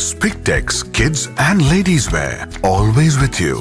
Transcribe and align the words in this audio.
Spictex 0.00 0.66
Kids 0.94 1.28
and 1.38 1.60
Ladies 1.62 2.10
Wear. 2.10 2.48
Always 2.64 3.18
with 3.18 3.38
you. 3.38 3.56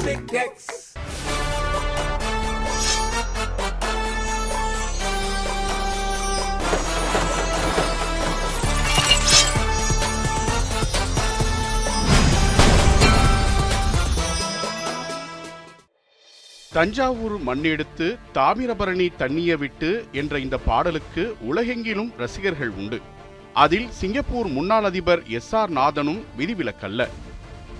Thanjavur 16.71 17.37
மண்ணெடுத்து 17.45 18.07
Thamirabarani 18.33 19.07
தண்ணிய 19.17 19.51
விட்டு 19.57 19.89
என்ற 20.13 20.39
இந்த 20.39 20.57
பாடலுக்கு 20.65 21.23
உலகெங்கிலும் 21.49 22.11
ரசிகர்கள் 22.17 22.73
உண்டு 22.81 22.99
அதில் 23.64 23.88
சிங்கப்பூர் 23.91 24.48
முன்னாள் 24.48 24.84
அதிபர் 24.84 25.21
எஸ் 25.28 25.55
ஆர் 25.55 25.70
நாதனும் 25.70 26.20
விதிவிலக்கல்ல. 26.38 27.08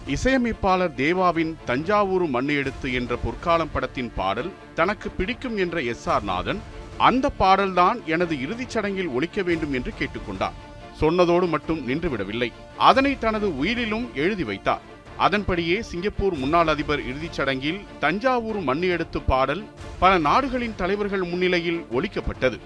இசையமைப்பாளர் 0.08 0.94
தேவாவின் 0.94 1.58
தஞ்சாவூர் 1.66 2.26
மண்ணு 2.28 2.54
எடுத்து 2.54 2.94
என்ற 2.94 3.16
பொற்காலம் 3.16 3.72
படத்தின் 3.74 4.12
பாடல் 4.16 4.50
தனக்கு 4.76 5.10
பிடிக்கும் 5.10 5.58
என்ற 5.58 5.82
எஸ் 5.82 6.10
ஆர் 6.10 6.24
நாதன் 6.24 6.60
அந்த 6.98 7.30
பாடல்தான் 7.30 8.00
எனது 8.06 8.42
இறுதிச் 8.42 8.70
சடங்கில் 8.70 9.08
ஒலிக்க 9.08 9.42
வேண்டும் 9.42 9.74
என்று 9.74 9.94
கேட்டுக்கொண்டார். 10.00 10.58
சொன்னதோடு 11.02 11.48
மட்டும் 11.50 11.88
நின்றுவிடவில்லை. 11.88 12.52
அதனை 12.78 13.18
தனது 13.20 13.50
உயிரிலும் 13.64 14.08
எழுதி 14.14 14.44
வைத்தார். 14.44 14.82
அதன்படியே 15.18 15.82
சிங்கப்பூர் 15.82 16.38
முன்னாள் 16.38 16.68
அதிபர் 16.68 17.06
இறுதிச் 17.08 17.34
சடங்கில் 17.34 17.80
தஞ்சாவூர் 18.00 18.60
மண்ணு 18.60 18.88
எடுத்து 18.88 19.22
பாடல் 19.22 19.64
பல 20.00 20.18
நாடுகளின் 20.18 20.76
தலைவர்கள் 20.76 21.24
முன்னிலையில் 21.24 21.86
ஒலிக்கப்பட்டது. 21.92 22.60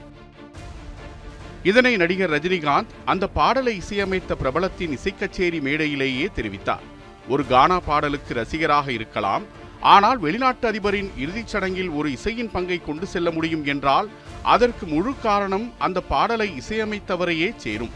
இதனை 1.64 1.98
நடிகர் 1.98 2.30
ரஜினிகாந்த் 2.30 2.94
அந்த 3.06 3.28
பாடலை 3.28 3.82
இசையமைத்த 3.82 4.36
பிரபலத்தின் 4.36 4.98
இசைக்கச்சேரி 4.98 5.62
மேடையிலேயே 5.62 6.30
தெரிவித்தார். 6.36 6.84
ஒரு 7.30 7.48
கானா 7.48 7.80
பாடலுக்கு 7.80 8.34
ரசிகராக 8.34 8.88
இருக்கலாம் 8.88 9.44
ஆனால் 9.82 10.18
வெளிநாட்டு 10.18 10.72
அதிபரின் 10.72 11.10
இறுதிச் 11.18 11.48
சடங்கில் 11.48 11.90
ஒரு 11.90 12.12
இசையின் 12.12 12.52
பங்கை 12.52 12.82
கொண்டு 12.86 13.06
செல்ல 13.06 13.32
முடியும் 13.32 13.66
என்றால் 13.66 14.10
அதற்கு 14.44 14.86
முழு 14.86 15.14
காரணம் 15.22 15.74
அந்த 15.78 16.02
பாடலை 16.02 16.54
இசையமைத்தவரையே 16.60 17.56
சேரும். 17.56 17.90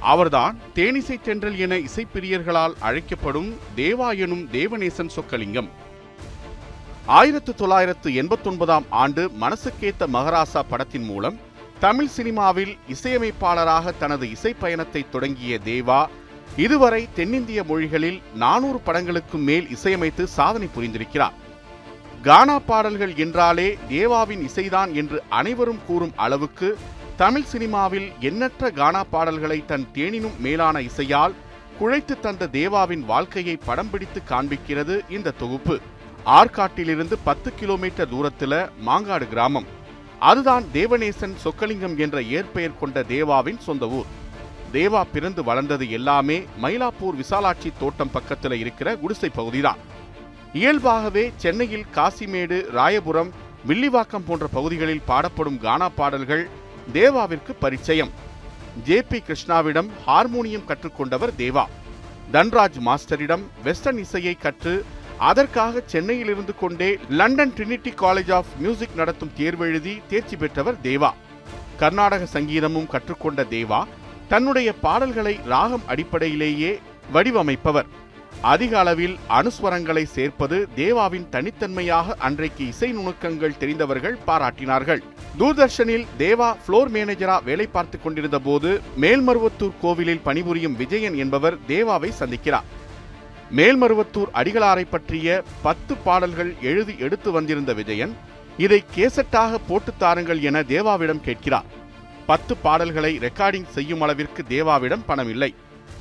அவர்தான் 0.00 0.58
தேனிசை 0.74 1.20
தென்றல் 1.20 1.58
என 1.58 1.78
இசைப்பிரியர்களால் 1.78 2.74
அழைக்கப்படும் 2.80 3.54
தேவா 3.76 4.18
எனும் 4.18 4.48
தேவநேசன் 4.52 5.10
சொக்கலிங்கம். 5.16 5.68
ஆயிரத்து 7.06 7.54
தொள்ளாயிரத்து 7.54 8.10
எண்பத்தொன்பதாம் 8.10 8.84
ஆண்டு 8.90 9.30
மனசுக்கேத்த 9.40 10.06
மகராசா 10.12 10.62
படத்தின் 10.68 11.04
மூலம் 11.04 11.50
தமிழ் 11.82 12.10
சினிமாவில் 12.16 12.72
இசையமைப்பாளராக 12.88 13.92
தனது 13.98 14.30
இசை 14.30 14.54
பயணத்தை 14.54 15.00
தொடங்கிய 15.10 15.58
தேவா 15.64 16.06
இதுவரை 16.56 17.08
தென்னிந்திய 17.14 17.64
மொழிகளில் 17.64 18.22
நானூறு 18.34 18.80
படங்களுக்கும் 18.86 19.44
மேல் 19.48 19.66
இசையமைத்து 19.76 20.22
சாதனை 20.36 20.68
புரிந்திருக்கிறார். 20.76 21.34
கானா 22.22 22.58
பாடல்கள் 22.58 23.14
என்றாலே 23.14 23.78
தேவாவின் 23.88 24.48
இசைதான் 24.48 24.92
என்று 24.92 25.22
அனைவரும் 25.28 25.80
கூறும் 25.86 26.14
அளவுக்கு 26.16 26.78
தமிழ் 27.16 27.48
சினிமாவில் 27.54 28.08
எண்ணற்ற 28.20 28.70
கானா 28.70 29.04
பாடல்களை 29.04 29.64
தன் 29.66 29.88
தேனினும் 29.94 30.38
மேலான 30.38 30.80
இசையால் 30.80 31.36
குழைத்து 31.80 32.16
தந்த 32.20 32.46
தேவாவின் 32.46 33.04
வாழ்க்கையை 33.04 33.58
படம் 33.64 33.90
பிடித்து 33.90 34.22
காண்பிக்கிறது 34.28 35.10
இந்த 35.10 35.30
தொகுப்பு. 35.30 35.80
ஆற்காட்டிலிருந்து 36.24 37.16
பத்து 37.24 37.54
கிலோமீட்டர் 37.54 38.08
தூரத்தில் 38.08 38.60
மாங்காடு 38.86 39.28
கிராமம். 39.28 39.80
அதுதான் 40.30 40.64
தேவநேசன் 40.72 41.34
சொக்கலிங்கம் 41.44 41.96
என்ற 42.04 42.22
ஏற்பெயர் 42.22 42.78
கொண்ட 42.80 43.02
தேவாவின் 43.02 43.60
சொந்த 43.60 43.84
ஊர். 43.98 44.10
தேவா 44.72 45.00
பிறந்து 45.12 45.44
வளர்ந்தது 45.44 45.90
எல்லாமே 45.90 46.36
மயிலாப்பூர் 46.62 47.16
விசாலாட்சி 47.22 47.70
தோட்டம் 47.80 48.10
பக்கத்தில் 48.10 48.56
இருக்கிற 48.62 48.96
குடிசை 48.96 49.28
பகுதிதான். 49.28 49.80
இயல்பாகவே 50.52 51.24
சென்னையில் 51.36 51.90
காசிமேடு 51.94 52.58
ராயபுரம் 52.78 53.30
வில்லிவாக்கம் 53.68 54.26
போன்ற 54.26 54.46
பகுதிகளில் 54.46 55.06
பாடப்படும் 55.08 55.60
கானா 55.60 55.88
பாடல்கள் 55.88 56.44
தேவாவிற்கு 56.92 57.52
பரிச்சயம். 57.58 58.12
ஜே 58.84 59.02
பி 59.02 59.22
கிருஷ்ணாவிடம் 59.26 59.90
ஹார்மோனியம் 60.06 60.68
கற்றுக்கொண்டவர் 60.68 61.36
தேவா. 61.38 61.64
தன்ராஜ் 62.32 62.78
மாஸ்டரிடம் 62.88 63.44
வெஸ்டர்ன் 63.64 63.98
இசையை 63.98 64.34
கற்று 64.34 64.74
அதற்காக 65.28 65.82
சென்னையில் 65.92 66.30
இருந்து 66.34 66.54
கொண்டே 66.60 66.88
London 67.18 67.52
Trinity 67.56 67.90
College 68.02 68.32
of 68.38 68.52
music 68.58 68.98
நடத்தும் 69.00 69.34
தேர்வெழுதி 69.38 69.94
தேர்ச்சி 70.10 70.36
பெற்றவர் 70.36 70.78
தேவா. 70.82 71.10
கர்நாடக 71.80 72.24
சங்கீதமும் 72.36 72.90
கற்றுக்கொண்ட 72.94 73.42
தேவா 73.56 73.80
தன்னுடைய 74.32 74.68
பாடல்களை 74.86 75.34
ராகம் 75.52 75.84
அடிப்படையிலேயே 75.86 76.72
வடிவமைப்பவர். 77.14 77.90
அதிக 78.50 78.72
அளவில் 78.78 79.16
அனுஸ்வரங்களை 79.38 80.02
சேர்ப்பது 80.16 80.56
தேவாவின் 80.74 81.26
தனித்தன்மையாக 81.32 82.14
அன்றைக்கு 82.26 82.62
இசை 82.72 82.88
நுணுக்கங்கள் 82.98 83.58
தெரிந்தவர்கள் 83.62 84.16
பாராட்டினார்கள். 84.26 85.02
தூர்தர்ஷனில் 85.38 86.06
தேவா 86.18 86.48
ஃப்ளோர் 86.62 86.92
மேனேஜரா 86.96 87.36
வேலை 87.48 87.66
பார்த்து 87.66 87.98
கொண்டிருந்த 88.00 88.38
போது 88.38 88.70
மேல்மருவத்தூர் 89.00 89.80
கோவிலில் 89.82 90.24
பணிபுரியும் 90.28 90.78
விஜயன் 90.82 91.18
என்பவர் 91.24 91.58
தேவாவை 91.68 92.10
சந்திக்கிறார். 92.20 92.68
மேல்மருவத்தூர் 93.56 94.30
அடிகளாரை 94.34 94.84
பற்றிய 94.90 95.42
பத்து 95.62 95.96
பாடல்கள் 95.96 96.54
எழுதி 96.62 96.94
எடுத்து 96.98 97.30
வந்திருந்த 97.30 97.72
விஜயன் 97.72 98.12
இதை 98.56 98.84
கேசட்டாக 98.96 99.58
போட்டு 99.68 99.92
தாருங்கள் 99.98 100.40
என 100.40 100.60
தேவாவிடம் 100.60 101.20
கேட்கிறார். 101.20 101.68
பத்து 102.26 102.56
பாடல்களை 102.56 103.18
ரெக்கார்டிங் 103.18 103.68
செய்யும் 103.68 104.00
அளவிற்கு 104.00 104.42
தேவாவிடம் 104.48 105.04
பணம் 105.06 105.30
இல்லை 105.30 105.54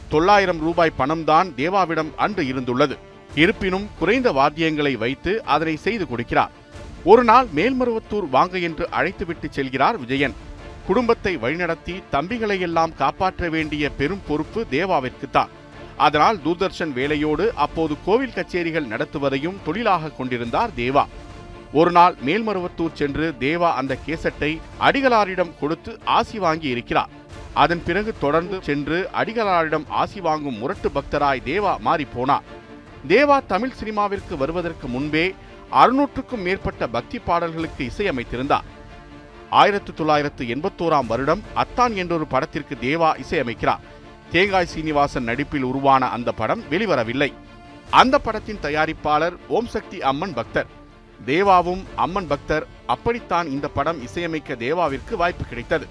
தொள்ளாயிரம் 0.09 0.59
ரூபாய் 0.59 0.97
பணம்தான் 0.97 1.49
தேவாவிடம் 1.57 2.11
அன்று 2.15 2.43
இருந்துள்ளது. 2.43 2.97
இருப்பினும் 3.35 3.87
குறைந்த 3.99 4.31
வாத்தியங்களை 4.31 4.97
வைத்து 4.97 5.43
அதனை 5.43 5.75
செய்து 5.75 6.05
கொடுக்கிறார். 6.05 6.51
ஒரு 7.03 7.23
நாள் 7.23 7.47
மேல்மருவத்தூர் 7.55 8.29
வாங்க 8.29 8.57
என்று 8.57 8.87
அழைத்துவிட்டு 8.99 9.49
செல்கிறார் 9.49 9.97
விஜயன். 9.97 10.35
குடும்பத்தை 10.87 11.37
வழிநடத்தி 11.37 11.95
தம்பிகளை 12.11 12.59
எல்லாம் 12.59 12.93
காப்பாற்ற 12.95 13.49
வேண்டிய 13.49 13.89
பெரும் 13.89 14.25
பொறுப்பு 14.27 14.65
தேவாவிற்குத்தான். 14.71 15.51
அதனால் 15.97 16.39
தூர்தர்ஷன் 16.45 16.93
வேலையோடு 16.95 17.49
அப்போது 17.55 17.97
கோவில் 18.05 18.33
கச்சேரிகள் 18.35 18.87
நடத்துவதையும் 18.87 19.57
தொழிலாக 19.65 20.09
கொண்டிருந்தார் 20.09 20.69
தேவா. 20.75 21.05
ஒரு 21.73 21.91
நாள் 21.91 22.15
மேல்மருவத்தூர் 22.25 22.93
சென்று 22.93 23.33
தேவா 23.39 23.73
அந்த 23.73 23.97
கேசட்டை 24.07 24.59
அடிகளாரிடம் 24.79 25.51
கொடுத்து 25.59 25.99
ஆசி 26.05 26.39
வாங்கி 26.39 26.67
இருக்கிறார். 26.67 27.09
அதன் 27.53 27.83
பிறகு 27.85 28.15
தொடர்ந்து 28.19 28.59
சென்று 28.61 29.09
அடிகளாரிடம் 29.13 29.83
ஆசி 29.87 30.21
வாங்கும் 30.21 30.57
முரட்டு 30.57 30.89
பக்தராய் 30.89 31.41
தேவா 31.45 31.79
மாறி 31.79 32.07
போனார். 32.17 32.41
தேவா 33.07 33.41
தமிழ் 33.47 33.73
சினிமாவிற்கு 33.83 34.37
வருவதற்கு 34.37 34.87
முன்பே 34.87 35.33
அறுநூற்றுக்கும் 35.71 36.41
மேற்பட்ட 36.41 36.87
பக்தி 36.87 37.19
பாடல்களுக்கு 37.19 37.89
இசையமைத்திருந்தார். 37.91 38.67
ஆயிரத்து 39.49 39.93
தொள்ளாயிரத்து 39.93 40.45
எண்பத்தோராம் 40.45 41.07
வருடம் 41.07 41.41
அத்தான் 41.55 41.95
என்றொரு 41.95 42.25
படத்திற்கு 42.27 42.77
தேவா 42.81 43.09
இசையமைக்கிறார். 43.17 43.79
தேங்காய் 44.33 44.65
சீனிவாசன் 44.65 45.23
நடிப்பில் 45.23 45.63
உருவான 45.63 46.09
அந்த 46.09 46.31
படம் 46.31 46.61
வெளிவரவில்லை. 46.69 47.33
அந்த 47.89 48.19
படத்தின் 48.19 48.61
தயாரிப்பாளர் 48.61 49.35
ஓம் 49.47 49.65
சக்தி 49.65 49.97
அம்மன் 50.01 50.33
பக்தர். 50.33 50.69
தேவாவும் 51.25 51.81
அம்மன் 51.95 52.27
பக்தர் 52.27 52.65
அப்படித்தான் 52.85 53.47
இந்த 53.49 53.67
படம் 53.67 53.99
இசையமைக்க 54.01 54.55
தேவாவிற்கு 54.55 55.15
வாய்ப்பு 55.21 55.45
கிடைத்தது. 55.45 55.87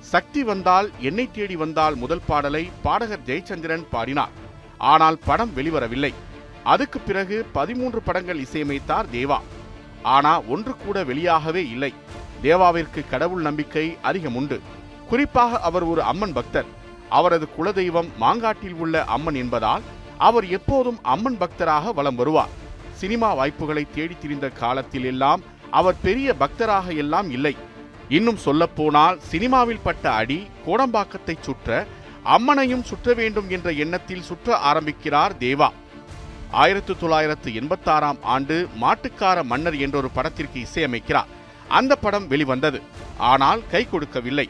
சக்தி 0.00 0.42
வந்தால் 0.42 0.90
என்னை 0.98 1.30
தேடி 1.30 1.56
வந்தால் 1.56 1.94
முதல் 1.94 2.22
பாடலை 2.26 2.70
பாடகர் 2.82 3.26
ஜெயச்சந்திரன் 3.26 3.86
பாடினார். 3.90 4.36
ஆனால் 4.92 5.18
படம் 5.24 5.52
வெளிவரவில்லை. 5.56 6.12
அதுக்கு 6.64 7.00
பிறகு 7.00 7.46
பதிமூன்று 7.52 8.02
படங்கள் 8.02 8.42
இசையமைத்தார் 8.42 9.10
தேவா. 9.12 9.38
ஆனா 10.02 10.42
ஒன்று 10.42 10.74
கூட 10.76 11.04
வெளியாகவே 11.04 11.64
இல்லை. 11.74 11.94
தேவாவிற்கு 12.42 13.02
கடவுள் 13.10 13.42
நம்பிக்கை 13.42 13.96
அதிகம் 14.02 14.34
உண்டு 14.34 14.60
குறிப்பாக 15.08 15.60
அவர் 15.60 15.82
ஒரு 15.82 16.02
அம்மன் 16.02 16.32
பக்தர். 16.32 16.80
அவரது 17.18 17.46
குலதெய்வம் 17.58 18.10
மாங்காட்டில் 18.20 18.78
உள்ள 18.82 19.04
அம்மன் 19.16 19.38
என்பதால் 19.42 19.84
அவர் 20.28 20.46
எப்போதும் 20.58 20.98
அம்மன் 21.02 21.38
பக்தராக 21.40 21.92
வலம் 21.94 22.18
வருவார். 22.20 22.52
சினிமா 22.92 23.28
வாய்ப்புகளை 23.34 23.84
தேடித் 23.94 24.20
திரிந்த 24.20 24.48
காலத்தில் 24.48 25.04
எல்லாம் 25.04 25.40
அவர் 25.70 26.02
பெரிய 26.02 26.34
பக்தராக 26.40 26.88
எல்லாம் 26.96 27.30
இல்லை. 27.30 27.54
இன்னும் 28.08 28.42
சொல்லப்போனால் 28.46 29.20
சினிமாவில் 29.30 29.84
பட்ட 29.84 30.06
அடி 30.20 30.38
கோடம்பாக்கத்தை 30.66 31.34
சுற்ற 31.40 31.86
அம்மனையும் 32.24 32.82
சுற்ற 32.82 33.14
வேண்டும் 33.14 33.48
என்ற 33.50 33.68
எண்ணத்தில் 33.84 34.26
சுற்ற 34.30 34.56
ஆரம்பிக்கிறார் 34.70 35.34
தேவா. 35.38 35.68
ஆயிரத்து 36.50 36.92
தொள்ளாயிரத்து 36.98 37.50
எண்பத்தாறாம் 37.50 38.20
ஆண்டு 38.34 38.56
மாட்டுக்கார 38.80 39.38
மன்னர் 39.42 39.76
என்றொரு 39.84 40.10
படத்திற்கு 40.10 40.58
இசையமைக்கிறார். 40.60 41.30
அந்த 41.68 41.92
படம் 41.96 42.26
வெளிவந்தது. 42.28 42.80
ஆனால் 43.18 43.62
கை 43.70 43.82
கொடுக்கவில்லை. 43.84 44.46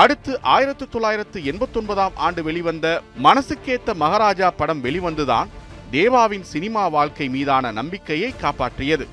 அடுத்து 0.00 0.40
ஆயிரத்து 0.42 0.88
தொள்ளாயிரத்து 0.88 1.40
எண்பத்தொன்பதாம் 1.40 2.14
ஆண்டு 2.14 2.42
வெளிவந்த 2.42 3.02
மனசுக்கேத்த 3.22 3.94
மகாராஜா 3.94 4.50
படம் 4.50 4.84
வெளிவந்துதான் 4.84 5.48
தேவாவின் 5.90 6.42
சினிமா 6.42 6.88
வாழ்க்கை 6.88 7.28
மீதான 7.28 7.70
நம்பிக்கையை 7.70 8.34
காப்பாற்றியது. 8.42 9.06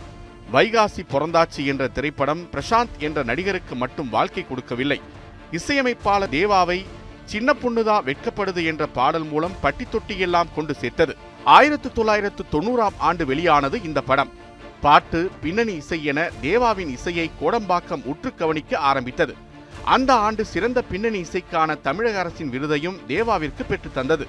வைகாசி 0.54 1.04
பொறந்தாச்சி 1.12 1.66
என்ற 1.66 1.88
திரைப்படம் 1.88 2.42
பிரசாந்த் 2.52 2.98
என்ற 2.98 3.24
நடிகருக்கு 3.24 3.76
மட்டும் 3.76 4.10
வாழ்க்கை 4.10 4.48
கொடுக்கவில்லை. 4.48 5.02
இசையமைப்பாளர் 5.52 6.30
தேவாவை 6.30 6.86
சின்ன 7.26 7.54
பொண்ணுதா 7.54 7.98
வெட்கப்படுது 8.10 8.66
என்ற 8.66 8.88
பாடல் 8.88 9.24
மூலம் 9.24 9.60
பட்டி 9.62 9.86
தொட்டியெல்லாம் 9.86 10.54
கொண்டு 10.56 10.74
சேர்த்தது. 10.74 11.16
ஆயிரத்து 11.44 11.92
தொள்ளாயிரத்து 11.92 12.46
தொண்ணூறாம் 12.52 12.98
ஆண்டு 12.98 13.26
வெளியானது 13.26 13.84
இந்த 13.84 14.02
படம். 14.02 14.34
பாட்டு 14.82 15.32
பின்னணி 15.42 15.74
இசை 15.74 16.04
என 16.04 16.30
தேவாவின் 16.42 16.90
இசையை 16.90 17.32
கோடம்பாக்கம் 17.42 18.06
உற்று 18.06 18.36
கவனிக்க 18.36 18.78
ஆரம்பித்தது. 18.78 19.36
அந்த 19.86 20.14
ஆண்டு 20.14 20.46
சிறந்த 20.46 20.82
பின்னணி 20.82 21.22
இசைக்கான 21.22 21.82
தமிழக 21.82 22.20
அரசின் 22.20 22.50
விருதையும் 22.50 23.00
தேவாவிற்கு 23.08 23.66
பெற்றுத் 23.68 23.94
தந்தது. 23.94 24.28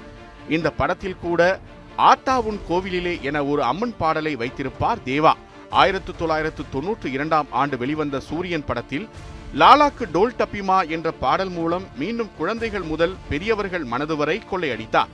இந்த 0.49 0.71
படத்தில் 0.71 1.17
கூட 1.17 1.61
ஆத்தாவுன் 1.99 2.59
கோவிலிலே 2.69 3.21
என 3.21 3.45
ஒரு 3.45 3.63
அம்மன் 3.63 3.97
பாடலை 3.97 4.37
வைத்திருப்பார் 4.37 4.99
தேவா. 5.05 5.33
ஆயிரத்து 5.71 6.17
தொள்ளாயிரத்து 6.17 6.65
தொன்னூற்று 6.73 7.13
இரண்டாம் 7.13 7.47
ஆண்டு 7.51 7.79
வெளிவந்த 7.79 8.21
சூரியன் 8.21 8.65
படத்தில் 8.65 9.09
லாலாக்கு 9.55 10.09
டோல் 10.13 10.35
டப்பிமா 10.39 10.89
என்ற 10.89 11.11
பாடல் 11.11 11.49
மூலம் 11.49 11.83
மீண்டும் 11.97 12.31
குழந்தைகள் 12.39 12.83
முதல் 12.83 13.17
பெரியவர்கள் 13.29 13.85
மனது 13.85 14.17
வரை 14.17 14.43
கொள்ளையடித்தார். 14.51 15.09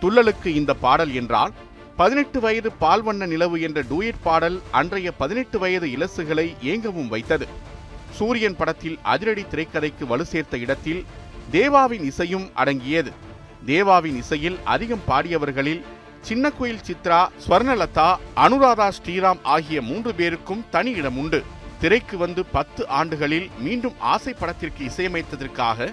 துள்ளலுக்கு 0.00 0.46
இந்த 0.46 0.74
பாடல் 0.74 1.12
என்றால் 1.12 1.52
பதினெட்டு 1.96 2.40
வயது 2.40 2.72
பால்வண்ண 2.80 3.26
நிலவு 3.26 3.60
என்ற 3.60 3.82
டூயட் 3.82 4.22
பாடல் 4.22 4.60
அன்றைய 4.70 5.12
பதினெட்டு 5.12 5.58
வயது 5.58 5.86
இலசுகளை 5.86 6.56
ஏங்கவும் 6.62 7.08
வைத்தது. 7.08 7.74
சூரியன் 8.18 8.56
படத்தில் 8.58 8.98
அதிரடி 9.12 9.44
திரைக்கதைக்கு 9.52 10.04
வலு 10.10 10.24
சேர்த்த 10.32 10.56
இடத்தில் 10.64 11.02
தேவாவின் 11.54 12.04
இசையும் 12.10 12.46
அடங்கியது. 12.60 13.10
தேவாவின் 13.70 14.16
இசையில் 14.22 14.58
அதிகம் 14.74 15.04
பாடியவர்களில் 15.08 15.82
சின்ன 16.28 16.50
குயில் 16.58 16.84
சித்ரா 16.88 17.20
ஸ்வர்ணலதா 17.44 18.08
அனுராதா 18.44 18.88
ஸ்ரீராம் 18.98 19.42
ஆகிய 19.54 19.78
மூன்று 19.88 20.12
பேருக்கும் 20.20 20.64
தனி 20.70 20.92
இடம் 21.00 21.18
உண்டு. 21.22 21.40
திரைக்கு 21.80 22.16
வந்து 22.24 22.42
பத்து 22.56 22.82
ஆண்டுகளில் 22.98 23.48
மீண்டும் 23.64 23.96
ஆசை 24.12 24.32
படத்திற்கு 24.32 24.82
இசையமைத்ததற்காக 24.90 25.88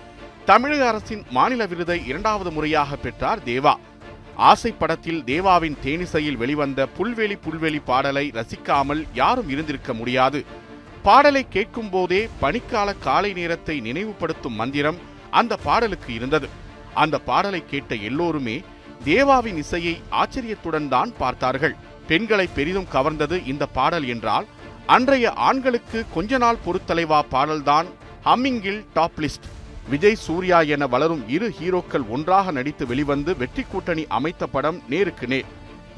தமிழக 0.49 0.81
அரசின் 0.91 1.23
மாநில 1.37 1.65
விருதை 1.71 1.97
இரண்டாவது 2.11 2.51
முறையாக 2.51 2.95
பெற்றார் 2.95 3.41
தேவா. 3.51 3.73
ஆசை 4.49 4.71
படத்தில் 4.71 5.21
தேவாவின் 5.23 5.77
தேனிசையில் 5.83 6.39
வெளிவந்த 6.41 6.87
புல்வெளி 6.97 7.35
புல்வெளி 7.45 7.81
பாடலை 7.85 8.25
ரசிக்காமல் 8.39 9.03
யாரும் 9.21 9.49
இருந்திருக்க 9.49 9.93
முடியாது. 9.93 10.39
பாடலை 11.05 11.41
கேட்கும் 11.53 11.89
போதே 11.93 12.19
பனிக்கால 12.41 12.89
காலை 13.05 13.31
நேரத்தை 13.39 13.75
நினைவுபடுத்தும் 13.87 14.59
மந்திரம் 14.59 14.99
அந்த 15.39 15.53
பாடலுக்கு 15.65 16.09
இருந்தது. 16.17 16.47
அந்த 17.03 17.15
பாடலை 17.29 17.61
கேட்ட 17.71 17.93
எல்லோருமே 18.09 18.55
தேவாவின் 19.07 19.57
இசையை 19.63 19.95
ஆச்சரியத்துடன் 20.21 20.87
தான் 20.93 21.11
பார்த்தார்கள். 21.21 21.75
பெண்களை 22.09 22.45
பெரிதும் 22.57 22.91
கவர்ந்தது 22.93 23.37
இந்த 23.51 23.63
பாடல் 23.77 24.05
என்றால் 24.13 24.47
அன்றைய 24.95 25.27
ஆண்களுக்கு 25.49 25.99
கொஞ்ச 26.13 26.37
நாள் 26.43 26.63
பொறுத்தலைவா 26.65 27.19
பாடல்தான் 27.33 27.89
ஹம்மிங்கில் 28.29 28.81
டாப் 28.97 29.19
லிஸ்ட். 29.23 29.49
விஜய் 29.91 30.21
சூர்யா 30.25 30.59
என 30.73 30.83
வளரும் 30.93 31.23
இரு 31.35 31.47
ஹீரோக்கள் 31.57 32.05
ஒன்றாக 32.15 32.51
நடித்து 32.57 32.83
வெளிவந்து 32.91 33.31
வெற்றி 33.41 33.63
கூட்டணி 33.71 34.03
அமைத்த 34.17 34.43
படம் 34.55 34.79
நேருக்கு 34.93 35.27
நேர். 35.33 35.49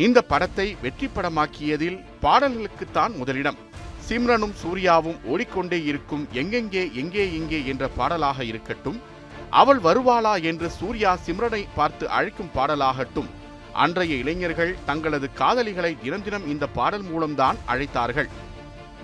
இந்த 0.05 0.19
படத்தை 0.31 0.67
வெற்றி 0.83 1.07
படமாக்கியதில் 1.15 1.99
பாடல்களுக்குத்தான் 2.23 3.13
முதலிடம். 3.21 3.59
சிம்ரனும் 4.07 4.55
சூர்யாவும் 4.61 5.19
ஓடிக்கொண்டே 5.31 5.79
இருக்கும் 5.91 6.23
எங்கெங்கே 6.41 6.83
எங்கே 7.01 7.23
எங்கே 7.39 7.59
என்ற 7.71 7.85
பாடலாக 7.97 8.39
இருக்கட்டும். 8.51 8.99
அவள் 9.61 9.79
வருவாளா 9.87 10.33
என்று 10.49 10.67
சூர்யா 10.79 11.11
சிம்ரனை 11.25 11.61
பார்த்து 11.77 12.05
அழைக்கும் 12.17 12.53
பாடலாகட்டும். 12.57 13.29
அன்றைய 13.83 14.13
இளைஞர்கள் 14.23 14.73
தங்களது 14.89 15.27
காதலிகளை 15.39 15.91
தினம் 16.03 16.25
தினம் 16.27 16.45
இந்த 16.53 16.65
பாடல் 16.77 17.05
மூலம்தான் 17.11 17.57
அழைத்தார்கள். 17.73 18.29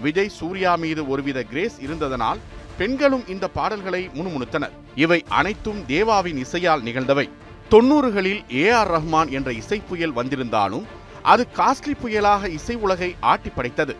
விஜய் 0.06 0.36
சூர்யா 0.39 0.74
மீது 0.83 1.01
ஒருவித 1.13 1.39
கிரேஸ் 1.51 1.77
இருந்ததனால் 1.86 2.39
பெண்களும் 2.80 3.25
இந்த 3.33 3.45
பாடல்களை 3.57 4.03
முணுமுணுத்தனர். 4.18 4.75
இவை 5.03 5.19
அனைத்தும் 5.39 5.81
தேவாவின் 5.92 6.39
இசையால் 6.45 6.86
நிகழ்ந்தவை. 6.88 7.27
தொண்ணூறுகளில் 7.74 8.42
ஏ 8.62 8.65
ஆர் 8.77 8.92
ரஹ்மான் 8.95 9.30
என்ற 9.38 9.50
இசை 9.62 9.77
புயல் 9.89 10.18
வந்திருந்தாலும் 10.19 10.88
அது 11.31 11.44
காஸ்ட்லி 11.57 11.94
புயலாக 12.03 12.50
இசை 12.57 12.75
உலகை 12.86 13.09
ஆட்டி 13.31 13.50
படைத்தது 13.57 13.94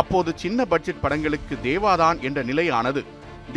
அப்போது 0.00 0.30
சின்ன 0.42 0.64
பட்ஜெட் 0.72 1.02
படங்களுக்கு 1.04 1.54
தேவாதான் 1.68 2.18
என்ற 2.26 2.42
நிலையானது. 2.50 3.02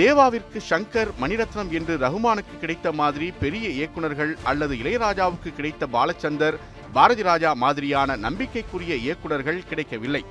தேவாவிற்கு 0.01 0.60
ஷங்கர் 0.69 1.12
மணிரத்னம் 1.22 1.69
என்று 1.78 1.94
ரகுமானுக்கு 2.04 2.56
கிடைத்த 2.62 2.88
மாதிரி 3.00 3.28
பெரிய 3.44 3.68
இயக்குனர்கள் 3.78 4.34
அல்லது 4.50 4.74
இளையராஜாவுக்கு 4.75 5.51
கிடைத்த 5.57 5.88
பாலச்சந்தர் 5.95 6.57
பாரதி 6.94 7.24
ராஜா 7.30 7.51
மாதிரியான 7.63 8.18
நம்பிக்கைக்குரிய 8.25 8.94
இயக்குனர்கள் 9.06 9.66
கிடைக்கவில்லை. 9.69 10.24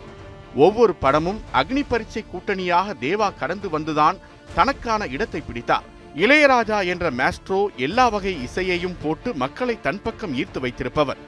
ஒவ்வொரு 0.65 0.95
படமும் 1.05 1.41
அக்னி 1.61 1.83
பரீட்சை 1.89 2.23
கூட்டணியாக 2.33 2.95
தேவா 3.01 3.29
கடந்து 3.41 3.69
வந்துதான் 3.75 4.21
தனக்கான 4.55 5.07
இடத்தை 5.17 5.41
பிடித்தார். 5.41 5.89
இளையராஜா 6.25 6.79
என்ற 6.93 7.07
மாஸ்ட்ரோ 7.21 7.61
எல்லா 7.87 8.07
வகை 8.09 8.35
இசையையும் 8.47 8.97
போட்டு 9.03 9.31
மக்களை 9.35 9.75
தன் 9.81 10.03
பக்கம் 10.03 10.37
ஈர்த்து 10.37 10.61
வைத்திருப்பவர். 10.61 11.21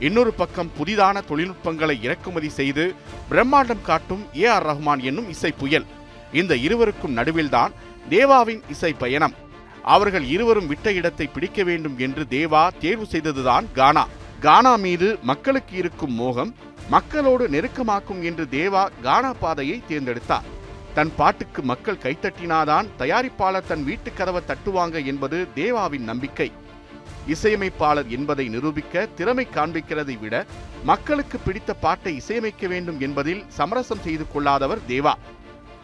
இன்னொரு 0.00 0.32
பக்கம் 0.32 0.70
புதிதான 0.78 1.22
தொழில்நுட்பங்களை 1.24 2.02
இறக்குமதி 2.02 2.48
செய்து 2.48 2.94
பிரம்மாண்டம் 3.30 3.82
காட்டும் 3.82 4.24
ஏ 4.36 4.44
ஆர் 4.44 4.66
ரஹ்மான் 4.66 5.02
என்னும் 5.02 5.28
இசை 5.28 5.50
புயல். 5.50 5.86
இந்த 6.32 6.56
இருவருக்கும் 6.56 7.16
நடுவில்தான் 7.16 7.72
தேவாவின் 8.08 8.62
இசை 8.68 8.92
பயணம். 8.92 9.34
அவர்கள் 9.82 10.24
இருவரும் 10.24 10.66
விட்ட 10.66 10.92
இடத்தை 10.92 11.26
பிடிக்க 11.26 11.62
வேண்டும் 11.62 11.98
என்று 11.98 12.26
தேவா 12.30 12.70
தேர்வு 12.78 13.06
செய்ததுதான் 13.06 13.66
கானா. 13.72 14.08
கானா 14.40 14.76
மீது 14.76 15.18
மக்களுக்கு 15.22 15.76
இருக்கும் 15.76 16.14
மோகம் 16.14 16.54
மக்களோடு 16.88 17.48
நெருக்கமாக்கும் 17.48 18.22
என்று 18.22 18.46
தேவா 18.50 18.88
கானா 19.02 19.32
பாதையை 19.32 19.82
தேர்ந்தெடுத்தார். 19.88 20.46
தன் 20.94 21.12
பாட்டுக்கு 21.16 21.62
மக்கள் 21.62 22.02
கைத்தட்டினாதான் 22.02 22.86
தயாரிப்பாளர் 22.98 23.66
தன் 23.66 23.84
வீட்டு 23.84 24.12
கதவை 24.12 24.42
தட்டுவாங்க 24.46 25.04
என்பது 25.04 25.46
தேவாவின் 25.54 26.04
நம்பிக்கை. 26.04 26.52
இசையமைப்பாளர் 27.26 28.08
என்பதை 28.08 28.48
நிரூபிக்க 28.48 29.06
திறமை 29.06 29.48
காண்பிக்கிறதை 29.54 30.18
விட 30.18 30.46
மக்களுக்கு 30.84 31.38
பிடித்த 31.38 31.74
பாட்டை 31.74 32.16
இசையமைக்க 32.16 32.68
வேண்டும் 32.68 33.00
என்பதில் 33.00 33.44
சமரசம் 33.48 34.00
செய்து 34.00 34.32
கொள்ளாதவர் 34.32 34.78
தேவா. 34.88 35.12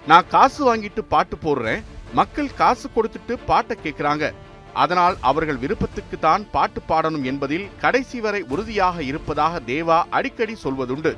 நான் 0.06 0.28
காசு 0.28 0.76
வாங்கிட்டு 0.76 1.00
பாட்டு 1.08 1.36
போடுறேன். 1.36 1.82
மக்கள் 2.12 2.54
காசு 2.54 2.88
கொடுத்துட்டு 2.96 3.38
பாட்டை 3.46 3.76
கேட்குறாங்க 3.82 4.32
அதனால் 4.72 5.16
அவர்கள் 5.20 5.56
விருப்பத்துக்கு 5.56 6.18
தான் 6.18 6.50
பாட்டு 6.50 6.80
பாடணும் 6.88 7.22
என்பதில் 7.22 7.68
கடைசி 7.80 8.20
வரை 8.20 8.44
உறுதியாக 8.48 9.02
இருப்பதாக 9.02 9.60
தேவா 9.66 10.02
அடிக்கடி 10.10 10.56
சொல்வதுண்டு. 10.64 11.16